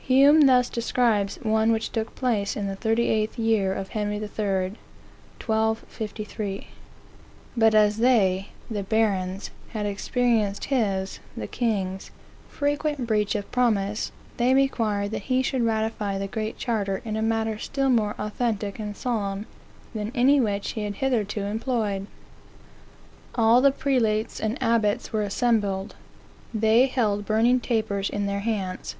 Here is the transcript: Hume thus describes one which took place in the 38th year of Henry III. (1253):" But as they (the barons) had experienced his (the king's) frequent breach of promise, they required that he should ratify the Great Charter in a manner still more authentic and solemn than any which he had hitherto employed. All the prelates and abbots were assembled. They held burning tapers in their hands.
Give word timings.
Hume 0.00 0.42
thus 0.42 0.68
describes 0.68 1.36
one 1.42 1.72
which 1.72 1.92
took 1.92 2.14
place 2.14 2.58
in 2.58 2.66
the 2.66 2.76
38th 2.76 3.38
year 3.38 3.72
of 3.72 3.88
Henry 3.88 4.16
III. 4.18 4.28
(1253):" 5.40 6.66
But 7.56 7.74
as 7.74 7.96
they 7.96 8.50
(the 8.70 8.82
barons) 8.82 9.50
had 9.70 9.86
experienced 9.86 10.66
his 10.66 11.20
(the 11.34 11.46
king's) 11.46 12.10
frequent 12.50 13.06
breach 13.06 13.34
of 13.34 13.50
promise, 13.50 14.12
they 14.36 14.52
required 14.52 15.10
that 15.12 15.22
he 15.32 15.40
should 15.40 15.62
ratify 15.64 16.18
the 16.18 16.26
Great 16.28 16.58
Charter 16.58 17.00
in 17.02 17.16
a 17.16 17.22
manner 17.22 17.56
still 17.56 17.88
more 17.88 18.14
authentic 18.18 18.78
and 18.78 18.94
solemn 18.94 19.46
than 19.94 20.12
any 20.14 20.38
which 20.38 20.72
he 20.72 20.84
had 20.84 20.96
hitherto 20.96 21.44
employed. 21.46 22.06
All 23.36 23.62
the 23.62 23.72
prelates 23.72 24.38
and 24.38 24.62
abbots 24.62 25.14
were 25.14 25.22
assembled. 25.22 25.94
They 26.52 26.84
held 26.88 27.24
burning 27.24 27.60
tapers 27.60 28.10
in 28.10 28.26
their 28.26 28.40
hands. 28.40 28.94